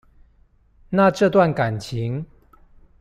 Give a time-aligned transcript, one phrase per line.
[0.89, 2.25] 那這段感情